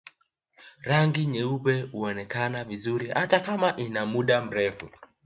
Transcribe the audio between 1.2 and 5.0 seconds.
nyeupe huonekana vizuri hata kama ina muda mrefu